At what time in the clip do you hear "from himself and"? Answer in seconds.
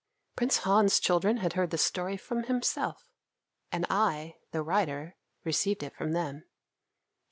2.17-3.85